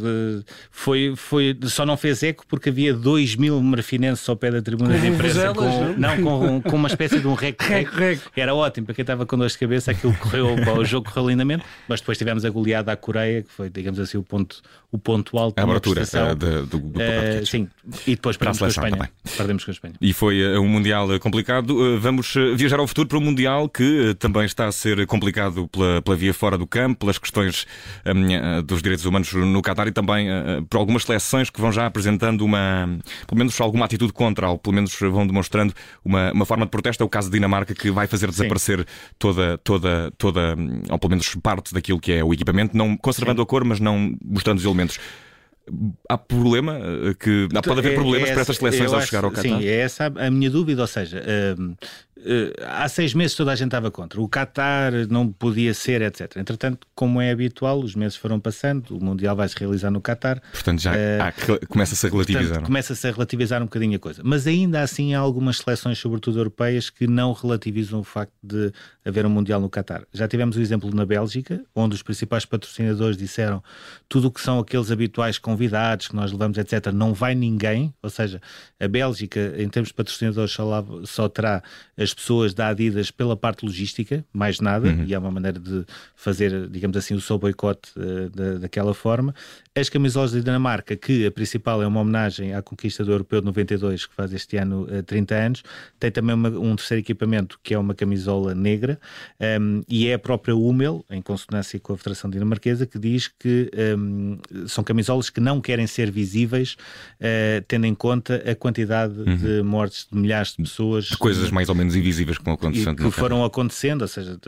foi, 0.70 1.14
foi, 1.16 1.58
só 1.64 1.84
não 1.84 1.98
fez 1.98 2.22
eco 2.22 2.46
porque 2.48 2.70
havia 2.70 2.94
2 2.94 3.38
mil 3.38 3.60
marfinenses 3.62 4.28
ao 4.30 4.36
pé 4.36 4.52
da 4.52 4.62
tribuna 4.62 4.98
de 4.98 5.08
imprensa 5.08 5.54
com, 5.56 5.94
não, 5.98 6.22
com, 6.22 6.62
com 6.62 6.76
uma 6.76 6.88
espécie 6.88 7.20
de 7.20 7.28
um 7.28 7.34
rec-rec. 7.34 8.22
Era 8.38 8.54
ótimo, 8.54 8.86
para 8.86 8.96
quem 8.96 9.04
estava 9.04 9.26
com 9.26 9.38
dor 9.38 9.48
de 9.48 9.58
cabeça, 9.58 9.90
aquilo 9.90 10.14
correu, 10.18 10.56
o 10.78 10.86
jogo 10.86 11.10
correu 11.10 11.30
lindamente, 11.30 11.64
mas 11.88 12.00
depois 12.00 12.18
tivemos 12.20 12.46
a 12.46 12.50
goleada 12.52 12.92
à 12.92 12.96
Coreia, 12.96 13.42
que 13.42 13.52
foi, 13.52 13.72
digamos 13.72 14.00
assim, 14.00 14.18
o 14.18 14.24
ponto, 14.24 14.62
o 14.92 15.00
ponto 15.00 15.36
alto 15.40 15.60
a 15.60 15.64
abertura 15.64 16.04
uh, 16.04 16.36
de, 16.36 16.66
do, 16.68 16.80
do 16.80 17.00
uh, 17.00 17.46
Sim, 17.46 17.68
e 18.06 18.16
depois 18.16 18.38
perdemos 18.38 18.60
com 18.60 18.66
a 18.66 18.68
Espanha. 18.68 18.92
Também. 18.92 19.10
Perdemos 19.36 19.66
com 19.66 19.72
a 19.72 19.74
Espanha. 19.74 19.94
E 20.00 20.14
foi 20.14 20.44
uh, 20.44 20.62
um 20.62 20.68
Mundial 20.68 21.20
complicado. 21.20 22.00
vamos 22.00 22.34
viajar 22.56 22.80
ao 22.80 22.88
futuro 22.88 23.08
para 23.08 23.18
um 23.18 23.31
Mundial 23.32 23.68
que 23.68 24.16
também 24.20 24.46
está 24.46 24.68
a 24.68 24.72
ser 24.72 25.06
complicado 25.08 25.68
pela, 25.68 26.02
pela 26.02 26.16
via 26.16 26.34
fora 26.34 26.58
do 26.58 26.68
campo, 26.68 27.00
pelas 27.00 27.18
questões 27.18 27.66
um, 28.06 28.62
dos 28.64 28.82
direitos 28.82 29.06
humanos 29.06 29.34
no 29.34 29.62
Qatar 29.62 29.88
e 29.88 29.92
também 29.92 30.30
uh, 30.30 30.64
por 30.70 30.78
algumas 30.78 31.04
seleções 31.04 31.50
que 31.50 31.60
vão 31.60 31.72
já 31.72 31.86
apresentando 31.86 32.42
uma, 32.42 33.00
pelo 33.28 33.38
menos 33.38 33.60
alguma 33.60 33.86
atitude 33.86 34.14
contra, 34.14 34.50
ou 34.50 34.58
pelo 34.58 34.76
menos 34.76 34.98
vão 35.00 35.26
demonstrando 35.26 35.74
uma, 36.04 36.32
uma 36.32 36.46
forma 36.46 36.66
de 36.66 36.72
protesto. 36.72 37.04
É 37.04 37.06
o 37.06 37.10
caso 37.10 37.30
da 37.30 37.36
Dinamarca 37.36 37.74
que 37.74 37.90
vai 37.90 38.08
fazer 38.08 38.30
desaparecer 38.30 38.86
toda, 39.18 39.58
toda, 39.58 40.12
toda, 40.18 40.56
ou 40.90 41.00
pelo 41.00 41.10
menos 41.10 41.34
parte 41.36 41.74
daquilo 41.74 42.00
que 42.00 42.12
é 42.12 42.24
o 42.24 42.34
equipamento, 42.34 42.76
não 42.78 42.96
conservando 42.98 43.40
Sim. 43.40 43.44
a 43.44 43.46
cor, 43.46 43.64
mas 43.64 43.80
não 43.80 44.16
mostrando 44.24 44.58
os 44.60 44.66
elementos 44.66 45.00
há 46.10 46.18
problema 46.18 46.80
que 47.20 47.48
pode 47.64 47.80
haver 47.80 47.96
problemas 47.96 48.30
é, 48.30 48.32
é 48.32 48.34
para 48.34 48.42
estas 48.42 48.58
seleções 48.58 48.92
ao 48.92 49.02
chegar 49.02 49.24
ao 49.24 49.32
Qatar? 49.32 49.44
Sim, 49.44 49.66
é 49.66 49.80
essa 49.80 50.06
a 50.06 50.32
minha 50.32 50.50
dúvida, 50.50 50.82
ou 50.82 50.88
seja, 50.88 51.24
há 52.66 52.88
seis 52.88 53.14
meses 53.14 53.36
toda 53.36 53.52
a 53.52 53.56
gente 53.56 53.68
estava 53.68 53.90
contra. 53.92 54.22
O 54.22 54.28
Qatar 54.28 54.92
não 55.10 55.32
podia 55.32 55.74
ser, 55.74 56.02
etc. 56.02 56.38
Entretanto, 56.38 56.88
como 56.94 57.22
é 57.22 57.32
habitual, 57.32 57.80
os 57.80 57.96
meses 57.96 58.16
foram 58.16 58.40
passando, 58.40 58.98
o 58.98 59.04
Mundial 59.04 59.36
vai 59.36 59.48
se 59.48 59.58
realizar 59.58 59.92
no 59.92 60.02
Qatar. 60.02 60.42
Portanto, 60.52 60.82
já 60.82 60.92
uh, 60.94 61.68
começa-se 61.68 62.06
a 62.06 62.10
relativizar. 62.10 62.62
Começa-se 62.62 63.08
a 63.08 63.12
relativizar 63.12 63.62
um 63.62 63.66
bocadinho 63.66 63.96
a 63.96 64.00
coisa. 64.00 64.22
Mas 64.24 64.48
ainda 64.48 64.82
assim 64.82 65.14
há 65.14 65.20
algumas 65.20 65.58
seleções, 65.58 65.98
sobretudo 65.98 66.40
europeias, 66.40 66.90
que 66.90 67.08
não 67.08 67.34
relativizam 67.34 68.00
o 68.00 68.04
facto 68.04 68.34
de 68.42 68.72
haver 69.06 69.26
um 69.26 69.30
Mundial 69.30 69.60
no 69.60 69.70
Qatar. 69.70 70.04
Já 70.14 70.28
tivemos 70.28 70.58
o 70.58 70.62
exemplo 70.62 70.94
na 70.94 71.06
Bélgica, 71.06 71.64
onde 71.76 71.96
os 71.96 72.04
principais 72.04 72.46
patrocinadores 72.46 73.18
disseram 73.18 73.64
tudo 74.08 74.28
o 74.28 74.32
que 74.32 74.42
são 74.42 74.60
aqueles 74.60 74.92
habituais 74.92 75.38
convidados 75.38 76.08
que 76.08 76.16
nós 76.16 76.32
levamos, 76.32 76.58
etc., 76.58 76.88
não 76.94 77.14
vai 77.14 77.34
ninguém. 77.34 77.94
Ou 78.02 78.10
seja, 78.10 78.42
a 78.80 78.88
Bélgica, 78.88 79.56
em 79.58 79.68
termos 79.68 79.90
de 79.90 79.94
patrocinadores, 79.94 80.52
só, 80.52 80.64
lá, 80.64 80.84
só 81.06 81.28
terá 81.28 81.64
as 81.98 82.11
pessoas 82.14 82.54
da 82.54 82.68
Adidas 82.68 83.12
pela 83.12 83.36
parte 83.36 83.66
logística, 83.66 84.24
mais 84.34 84.60
nada, 84.60 84.88
uhum. 84.88 85.06
e 85.06 85.14
é 85.14 85.20
uma 85.20 85.32
maneira 85.32 85.60
de 85.60 85.86
fazer, 86.16 86.68
digamos 86.70 86.98
assim, 86.98 87.14
o 87.14 87.22
seu 87.22 87.38
boicote 87.38 87.92
uh, 87.98 88.30
da, 88.30 88.60
daquela 88.60 88.94
forma. 88.94 89.34
As 89.76 89.90
camisolas 89.90 90.32
da 90.32 90.40
Dinamarca, 90.40 90.96
que 90.96 91.26
a 91.26 91.32
principal 91.32 91.82
é 91.82 91.88
uma 91.88 92.00
homenagem 92.02 92.54
à 92.54 92.62
conquista 92.62 93.06
do 93.06 93.12
Europeu 93.12 93.40
de 93.40 93.46
92, 93.46 94.06
que 94.06 94.14
faz 94.14 94.34
este 94.34 94.58
ano 94.58 94.84
uh, 94.84 95.04
30 95.04 95.36
anos, 95.36 95.64
tem 96.00 96.12
também 96.12 96.36
uma, 96.36 96.50
um 96.50 96.76
terceiro 96.76 97.02
equipamento 97.02 97.60
que 97.64 97.74
é 97.74 97.80
uma 97.80 97.96
camisola 97.96 98.54
negra, 98.54 99.00
um, 99.60 99.82
e 99.88 100.08
é 100.08 100.14
a 100.14 100.20
própria 100.20 100.56
Hummel, 100.56 101.06
em 101.10 101.22
consonância 101.22 101.80
com 101.80 101.94
a 101.94 101.98
Federação 101.98 102.30
Dinamarquesa, 102.30 102.86
que 102.86 103.00
diz 103.00 103.28
que 103.28 103.72
um, 103.98 104.38
são 104.68 104.84
camisolas 104.84 105.30
que 105.30 105.40
não 105.40 105.62
querem 105.62 105.88
ser 105.88 106.12
visíveis, 106.12 106.76
uh, 107.20 107.64
tendo 107.68 107.86
em 107.86 107.96
conta 107.96 108.44
a 108.50 108.56
quantidade 108.56 109.14
uhum. 109.20 109.38
de 109.38 109.62
mortes 109.62 110.08
de 110.12 110.18
milhares 110.18 110.52
de 110.52 110.64
pessoas. 110.64 111.06
De 111.06 111.18
coisas 111.18 111.50
mais 111.52 111.70
ou 111.70 111.76
menos 111.76 111.91
invisíveis 111.96 112.38
que 112.38 112.44
vão 112.44 112.54
acontecendo. 112.54 113.04
que 113.04 113.12
foram 113.12 113.44
acontecendo, 113.44 114.02
ou 114.02 114.08
seja, 114.08 114.40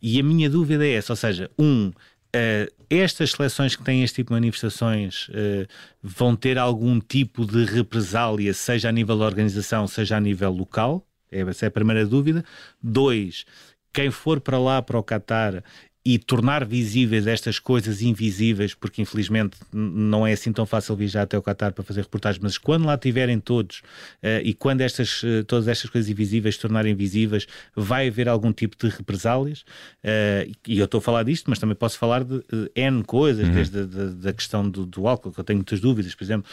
e 0.00 0.18
a 0.18 0.22
minha 0.22 0.48
dúvida 0.48 0.86
é 0.86 0.92
essa, 0.92 1.12
ou 1.12 1.16
seja, 1.16 1.50
um, 1.58 1.92
Uh, 2.34 2.66
estas 2.90 3.30
seleções 3.30 3.76
que 3.76 3.84
têm 3.84 4.02
este 4.02 4.16
tipo 4.16 4.30
de 4.30 4.34
manifestações 4.34 5.28
uh, 5.28 5.68
vão 6.02 6.34
ter 6.34 6.58
algum 6.58 6.98
tipo 6.98 7.46
de 7.46 7.64
represália, 7.64 8.52
seja 8.52 8.88
a 8.88 8.92
nível 8.92 9.16
da 9.16 9.24
organização, 9.24 9.86
seja 9.86 10.16
a 10.16 10.20
nível 10.20 10.50
local? 10.50 11.06
Essa 11.30 11.66
é 11.66 11.68
a 11.68 11.70
primeira 11.70 12.04
dúvida. 12.04 12.44
Dois, 12.82 13.44
quem 13.92 14.10
for 14.10 14.40
para 14.40 14.58
lá, 14.58 14.82
para 14.82 14.98
o 14.98 15.02
Qatar, 15.04 15.62
e 16.06 16.18
tornar 16.18 16.66
visíveis 16.66 17.26
estas 17.26 17.58
coisas 17.58 18.02
invisíveis, 18.02 18.74
porque 18.74 19.00
infelizmente 19.00 19.56
não 19.72 20.26
é 20.26 20.32
assim 20.32 20.52
tão 20.52 20.66
fácil 20.66 20.94
viajar 20.94 21.22
até 21.22 21.38
o 21.38 21.42
Qatar 21.42 21.72
para 21.72 21.82
fazer 21.82 22.02
reportagens, 22.02 22.42
mas 22.42 22.58
quando 22.58 22.84
lá 22.84 22.94
estiverem 22.94 23.40
todos 23.40 23.78
uh, 24.22 24.42
e 24.42 24.52
quando 24.52 24.82
estas, 24.82 25.22
uh, 25.22 25.42
todas 25.46 25.66
estas 25.66 25.88
coisas 25.88 26.10
invisíveis 26.10 26.56
se 26.56 26.60
tornarem 26.60 26.94
visíveis, 26.94 27.46
vai 27.74 28.08
haver 28.08 28.28
algum 28.28 28.52
tipo 28.52 28.76
de 28.76 28.94
represálias. 28.94 29.60
Uh, 30.04 30.52
e 30.68 30.78
eu 30.78 30.84
estou 30.84 30.98
a 30.98 31.02
falar 31.02 31.22
disto, 31.22 31.48
mas 31.48 31.58
também 31.58 31.74
posso 31.74 31.98
falar 31.98 32.22
de 32.22 32.42
N 32.74 33.02
coisas, 33.02 33.48
uhum. 33.48 33.54
desde 33.54 34.28
a 34.28 34.32
questão 34.34 34.68
do, 34.68 34.84
do, 34.84 35.08
álcool, 35.08 35.32
que 35.32 35.40
eu 35.40 35.44
tenho 35.44 35.56
muitas 35.56 35.80
dúvidas. 35.80 36.14
Por 36.14 36.22
exemplo, 36.22 36.50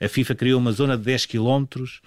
a 0.00 0.08
FIFA 0.08 0.34
criou 0.34 0.58
uma 0.58 0.72
zona 0.72 0.96
de 0.96 1.02
10 1.04 1.26
quilómetros 1.26 2.00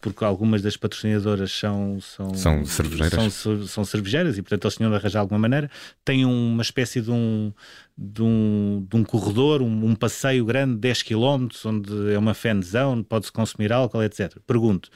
porque 0.00 0.22
algumas 0.22 0.60
das 0.60 0.76
patrocinadoras 0.76 1.50
são 1.50 1.98
são, 2.00 2.34
são 2.34 2.64
cervejeiras. 2.64 3.32
São, 3.32 3.66
são 3.66 3.84
cervejeiras 3.84 4.36
e, 4.36 4.42
portanto, 4.42 4.64
eles 4.64 4.76
tinham 4.76 4.90
de 4.90 4.96
arranjar 4.96 5.10
de 5.10 5.16
alguma 5.18 5.38
maneira. 5.38 5.70
Tem 6.04 6.24
uma 6.26 6.62
espécie 6.62 7.00
de 7.00 7.10
um, 7.10 7.52
de 7.96 8.22
um, 8.22 8.86
de 8.88 8.96
um 8.96 9.02
corredor, 9.02 9.62
um, 9.62 9.86
um 9.86 9.94
passeio 9.94 10.44
grande, 10.44 10.76
10 10.76 11.02
km, 11.02 11.48
onde 11.64 12.12
é 12.12 12.18
uma 12.18 12.34
fan 12.34 12.60
zone, 12.60 13.02
pode-se 13.02 13.32
consumir 13.32 13.72
álcool, 13.72 14.02
etc. 14.02 14.36
Pergunto, 14.46 14.90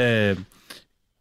uh, 0.00 0.42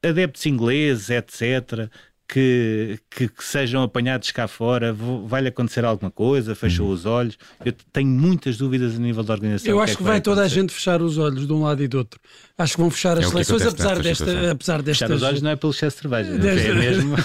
adeptos 0.01 0.45
ingleses, 0.45 1.09
etc., 1.09 1.89
que, 2.27 2.99
que, 3.09 3.27
que, 3.27 3.43
sejam 3.43 3.83
apanhados 3.83 4.31
cá 4.31 4.47
fora, 4.47 4.93
vai-lhe 5.25 5.49
acontecer 5.49 5.85
alguma 5.85 6.09
coisa, 6.09 6.55
fechou 6.55 6.87
uhum. 6.87 6.93
os 6.93 7.05
olhos. 7.05 7.37
Eu 7.63 7.73
tenho 7.91 8.09
muitas 8.09 8.57
dúvidas 8.57 8.95
a 8.95 8.99
nível 8.99 9.23
da 9.23 9.33
organização. 9.33 9.71
Eu 9.71 9.79
acho 9.79 9.93
que, 9.93 9.97
é 9.97 9.97
que 9.97 10.03
vai, 10.03 10.13
vai 10.13 10.21
toda 10.21 10.41
a 10.41 10.47
gente 10.47 10.73
fechar 10.73 11.01
os 11.01 11.17
olhos 11.17 11.45
de 11.45 11.53
um 11.53 11.61
lado 11.61 11.83
e 11.83 11.87
do 11.87 11.97
outro. 11.97 12.19
Acho 12.57 12.75
que 12.75 12.81
vão 12.81 12.89
fechar 12.89 13.17
as 13.17 13.25
é 13.25 13.29
seleções, 13.29 13.65
apesar, 13.65 13.99
desta, 13.99 14.51
apesar 14.51 14.81
destas. 14.81 15.07
Fechar 15.07 15.15
os 15.15 15.23
olhos 15.23 15.41
não 15.41 15.51
é 15.51 15.55
pelo 15.55 15.73
excesso 15.73 15.97
de 15.97 16.01
cerveja, 16.01 16.37
desta... 16.37 16.67
é 16.67 16.73
mesmo. 16.73 17.15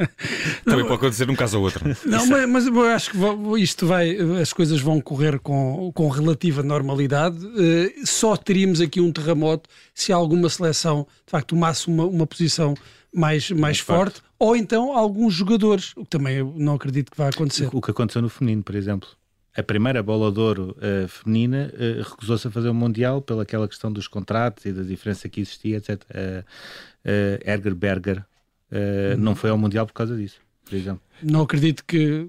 Também 0.64 0.84
pode 0.84 0.94
acontecer 0.94 1.30
um 1.30 1.34
caso 1.34 1.58
ou 1.58 1.64
outro. 1.64 1.82
Não, 2.04 2.26
mas, 2.26 2.48
mas, 2.48 2.66
eu 2.66 2.82
acho 2.82 3.10
que 3.10 3.18
isto 3.58 3.86
vai, 3.86 4.16
as 4.40 4.52
coisas 4.52 4.80
vão 4.80 5.00
correr 5.00 5.38
com, 5.38 5.90
com 5.94 6.08
relativa 6.08 6.62
normalidade. 6.62 7.38
Eh, 7.58 7.92
só 8.04 8.36
teríamos 8.36 8.80
aqui 8.80 9.00
um 9.00 9.12
terremoto 9.12 9.68
se 9.94 10.12
alguma 10.12 10.48
seleção 10.48 11.06
de 11.26 11.30
facto 11.30 11.48
tomasse 11.48 11.88
uma, 11.88 12.04
uma 12.06 12.26
posição 12.26 12.74
mais, 13.14 13.50
mais 13.50 13.78
forte, 13.78 14.20
forte, 14.20 14.22
ou 14.38 14.56
então 14.56 14.96
alguns 14.96 15.34
jogadores, 15.34 15.92
o 15.96 16.04
que 16.04 16.10
também 16.10 16.36
eu 16.36 16.54
não 16.56 16.74
acredito 16.74 17.10
que 17.10 17.16
vai 17.16 17.28
acontecer. 17.28 17.68
O 17.72 17.80
que 17.80 17.90
aconteceu 17.90 18.22
no 18.22 18.28
feminino, 18.28 18.62
por 18.62 18.74
exemplo. 18.74 19.08
A 19.54 19.62
primeira 19.62 20.02
bola 20.02 20.32
de 20.32 20.40
ouro 20.40 20.76
uh, 20.78 21.06
feminina 21.08 21.70
uh, 21.74 22.02
recusou-se 22.02 22.48
a 22.48 22.50
fazer 22.50 22.70
o 22.70 22.74
Mundial 22.74 23.20
pelaquela 23.20 23.68
questão 23.68 23.92
dos 23.92 24.08
contratos 24.08 24.64
e 24.64 24.72
da 24.72 24.82
diferença 24.82 25.28
que 25.28 25.42
existia, 25.42 25.76
etc. 25.76 26.02
Uh, 26.02 26.40
uh, 26.40 27.50
Erger 27.50 27.74
Berger 27.74 28.24
uhum. 28.70 29.22
não 29.22 29.34
foi 29.34 29.50
ao 29.50 29.58
Mundial 29.58 29.86
por 29.86 29.92
causa 29.92 30.16
disso, 30.16 30.40
por 30.64 30.74
exemplo. 30.74 31.02
Não 31.22 31.42
acredito 31.42 31.84
que 31.84 32.28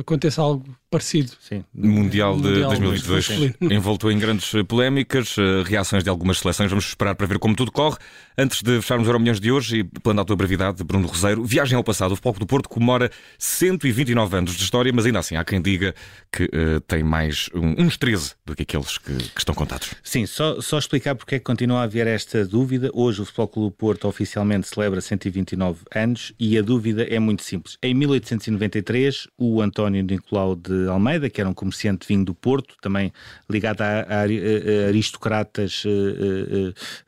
aconteça 0.00 0.40
algo 0.42 0.64
parecido. 0.92 1.32
Sim. 1.40 1.64
Mundial 1.74 2.36
de 2.36 2.48
mundial 2.48 2.68
2022 2.70 3.54
envoltou 3.62 4.12
em 4.12 4.18
grandes 4.18 4.52
polémicas, 4.68 5.36
eh, 5.38 5.62
reações 5.64 6.04
de 6.04 6.10
algumas 6.10 6.38
seleções. 6.38 6.70
Vamos 6.70 6.84
esperar 6.84 7.14
para 7.14 7.26
ver 7.26 7.38
como 7.38 7.56
tudo 7.56 7.72
corre. 7.72 7.96
Antes 8.36 8.62
de 8.62 8.80
fecharmos 8.80 9.08
o 9.08 9.18
Milhões 9.18 9.40
de 9.40 9.50
hoje 9.50 9.78
e 9.78 9.84
plano 9.84 10.20
a 10.20 10.24
tua 10.24 10.36
brevidade, 10.36 10.84
Bruno 10.84 11.06
Roseiro, 11.06 11.44
viagem 11.44 11.76
ao 11.76 11.84
passado. 11.84 12.12
O 12.12 12.16
Futebol 12.16 12.40
do 12.40 12.46
Porto 12.46 12.68
comemora 12.68 13.10
129 13.38 14.36
anos 14.36 14.54
de 14.54 14.62
história, 14.62 14.92
mas 14.92 15.06
ainda 15.06 15.18
assim 15.18 15.36
há 15.36 15.44
quem 15.44 15.62
diga 15.62 15.94
que 16.30 16.44
uh, 16.44 16.80
tem 16.86 17.02
mais 17.02 17.48
um, 17.54 17.84
uns 17.84 17.96
13 17.96 18.32
do 18.44 18.54
que 18.54 18.62
aqueles 18.62 18.98
que, 18.98 19.16
que 19.16 19.38
estão 19.38 19.54
contados. 19.54 19.94
Sim, 20.02 20.26
só, 20.26 20.60
só 20.60 20.78
explicar 20.78 21.14
porque 21.14 21.36
é 21.36 21.38
que 21.38 21.44
continua 21.44 21.80
a 21.80 21.82
haver 21.84 22.06
esta 22.06 22.44
dúvida. 22.44 22.90
Hoje 22.92 23.22
o 23.22 23.24
Futebol 23.24 23.68
do 23.68 23.70
Porto 23.70 24.08
oficialmente 24.08 24.68
celebra 24.68 25.00
129 25.00 25.80
anos 25.94 26.32
e 26.38 26.58
a 26.58 26.62
dúvida 26.62 27.04
é 27.04 27.18
muito 27.18 27.42
simples. 27.42 27.78
Em 27.82 27.98
18 27.98 28.21
1893, 28.22 29.28
o 29.36 29.60
António 29.60 30.02
Nicolau 30.02 30.56
de 30.56 30.88
Almeida, 30.88 31.28
que 31.28 31.40
era 31.40 31.50
um 31.50 31.54
comerciante 31.54 32.06
vinho 32.06 32.24
do 32.24 32.34
Porto, 32.34 32.76
também 32.80 33.12
ligado 33.48 33.82
a, 33.82 34.00
a, 34.02 34.20
a 34.20 34.88
aristocratas 34.88 35.84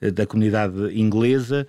a, 0.03 0.11
da 0.11 0.27
comunidade 0.27 0.99
inglesa, 0.99 1.67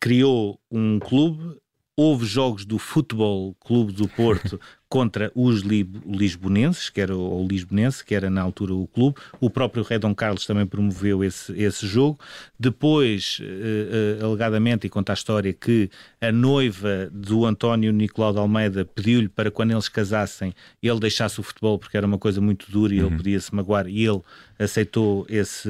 criou 0.00 0.60
um 0.70 0.98
clube. 0.98 1.56
Houve 1.96 2.26
jogos 2.26 2.64
do 2.64 2.78
Futebol 2.78 3.56
Clube 3.58 3.92
do 3.92 4.06
Porto 4.06 4.60
contra 4.88 5.30
os 5.34 5.60
lisbonenses, 5.60 6.88
que 6.88 7.00
era 7.00 7.14
o 7.14 7.46
lisbonense, 7.46 8.02
que 8.02 8.14
era 8.14 8.30
na 8.30 8.40
altura 8.40 8.74
o 8.74 8.86
clube. 8.86 9.16
O 9.38 9.50
próprio 9.50 9.82
Redon 9.82 10.14
Carlos 10.14 10.46
também 10.46 10.64
promoveu 10.66 11.22
esse, 11.22 11.52
esse 11.60 11.86
jogo. 11.86 12.18
Depois, 12.58 13.38
uh, 13.40 14.22
uh, 14.22 14.26
alegadamente, 14.26 14.86
e 14.86 14.90
conta 14.90 15.12
a 15.12 15.14
história 15.14 15.52
que 15.52 15.90
a 16.20 16.32
noiva 16.32 17.10
do 17.12 17.44
António 17.44 17.92
Nicolau 17.92 18.32
de 18.32 18.38
Almeida 18.38 18.84
pediu-lhe 18.84 19.28
para 19.28 19.50
quando 19.50 19.72
eles 19.72 19.88
casassem 19.88 20.54
ele 20.82 21.00
deixasse 21.00 21.38
o 21.38 21.42
futebol 21.42 21.78
porque 21.78 21.96
era 21.96 22.06
uma 22.06 22.18
coisa 22.18 22.40
muito 22.40 22.70
dura 22.70 22.94
e 22.94 23.00
uhum. 23.00 23.08
ele 23.08 23.16
podia 23.16 23.40
se 23.40 23.54
magoar 23.54 23.86
e 23.86 24.04
ele 24.04 24.22
aceitou 24.58 25.24
esse 25.28 25.68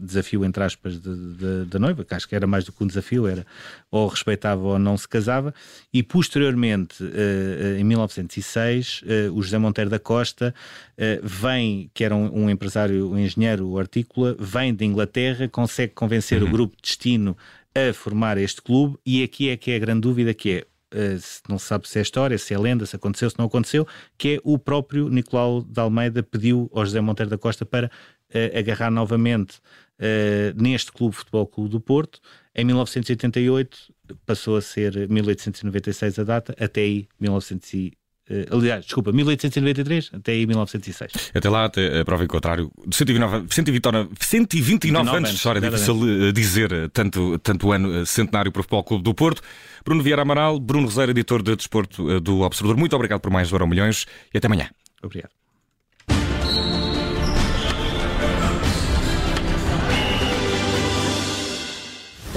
desafio, 0.00 0.44
entre 0.44 0.64
aspas, 0.64 0.98
da 0.98 1.78
noiva, 1.78 2.04
que 2.04 2.14
acho 2.14 2.28
que 2.28 2.34
era 2.34 2.46
mais 2.46 2.64
do 2.64 2.72
que 2.72 2.82
um 2.82 2.86
desafio, 2.86 3.28
era 3.28 3.46
ou 3.90 4.08
respeitava 4.08 4.62
ou 4.62 4.78
não 4.78 4.96
se 4.96 5.06
casava. 5.06 5.54
E 5.92 6.02
posteriormente, 6.02 7.04
uh, 7.04 7.78
em 7.78 7.84
1906, 7.84 8.53
2006, 8.54 9.02
uh, 9.02 9.04
eh, 9.06 9.30
o 9.30 9.42
José 9.42 9.58
Monteiro 9.58 9.90
da 9.90 9.98
Costa 9.98 10.54
uh, 10.92 11.26
vem, 11.26 11.90
que 11.92 12.04
era 12.04 12.14
um, 12.14 12.44
um, 12.44 12.50
empresário, 12.50 13.10
um 13.10 13.18
engenheiro 13.18 13.78
artícola, 13.78 14.36
vem 14.38 14.74
de 14.74 14.84
Inglaterra, 14.84 15.48
consegue 15.48 15.92
convencer 15.92 16.42
uhum. 16.42 16.48
o 16.48 16.52
grupo 16.52 16.76
Destino 16.80 17.36
a 17.74 17.92
formar 17.92 18.38
este 18.38 18.62
clube 18.62 18.96
e 19.04 19.22
aqui 19.22 19.50
é 19.50 19.56
que 19.56 19.72
é 19.72 19.76
a 19.76 19.78
grande 19.78 20.00
dúvida 20.02 20.32
que 20.32 20.50
é 20.50 20.66
Uh, 20.94 21.18
não 21.48 21.58
se 21.58 21.66
sabe 21.66 21.88
se 21.88 21.98
é 21.98 22.02
história, 22.02 22.38
se 22.38 22.54
é 22.54 22.58
lenda, 22.58 22.86
se 22.86 22.94
aconteceu, 22.94 23.28
se 23.28 23.36
não 23.36 23.46
aconteceu, 23.46 23.84
que 24.16 24.36
é 24.36 24.40
o 24.44 24.56
próprio 24.56 25.08
Nicolau 25.08 25.60
de 25.60 25.80
Almeida 25.80 26.22
pediu 26.22 26.70
ao 26.72 26.84
José 26.84 27.00
Monteiro 27.00 27.28
da 27.28 27.36
Costa 27.36 27.66
para 27.66 27.88
uh, 27.88 28.56
agarrar 28.56 28.92
novamente 28.92 29.58
uh, 29.98 30.62
neste 30.62 30.92
Clube 30.92 31.16
Futebol 31.16 31.48
Clube 31.48 31.70
do 31.70 31.80
Porto. 31.80 32.20
Em 32.54 32.64
1988 32.64 33.92
passou 34.24 34.56
a 34.56 34.60
ser 34.62 35.08
1896 35.08 36.20
a 36.20 36.22
data, 36.22 36.54
até 36.60 36.82
aí 36.82 37.08
1988 37.18 37.98
Uh, 37.98 38.03
aliás, 38.50 38.84
desculpa, 38.84 39.12
1893 39.12 40.10
até 40.14 40.32
aí 40.32 40.46
1906. 40.46 41.30
Até 41.34 41.48
lá, 41.48 41.66
até 41.66 42.00
a 42.00 42.04
prova 42.04 42.24
em 42.24 42.26
contrário, 42.26 42.70
de 42.86 42.96
129, 42.96 43.46
129, 43.50 44.08
129 44.18 45.10
anos 45.10 45.30
de 45.30 45.36
história, 45.36 45.58
é 45.58 45.70
difícil 45.70 46.32
dizer 46.32 46.72
eh, 46.72 46.88
tanto, 46.92 47.38
tanto 47.38 47.72
ano 47.72 48.00
eh, 48.00 48.04
centenário 48.04 48.50
para 48.50 48.60
o 48.60 48.62
Futebol 48.62 48.84
Clube 48.84 49.04
do 49.04 49.14
Porto. 49.14 49.42
Bruno 49.84 50.02
Vieira 50.02 50.22
Amaral, 50.22 50.58
Bruno 50.58 50.86
Roseiro, 50.86 51.10
editor 51.10 51.42
de 51.42 51.54
Desporto 51.54 52.20
do 52.20 52.40
Observador, 52.40 52.78
muito 52.78 52.96
obrigado 52.96 53.20
por 53.20 53.30
mais 53.30 53.50
Euro 53.52 53.66
Milhões 53.66 54.06
e 54.32 54.38
até 54.38 54.46
amanhã. 54.46 54.68
Obrigado. 55.02 55.30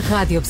Rádio 0.10 0.41